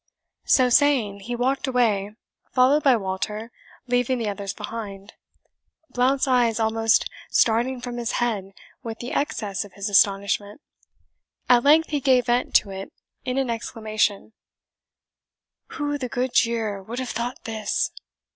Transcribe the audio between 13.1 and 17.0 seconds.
in an exclamation, "Who the good jere would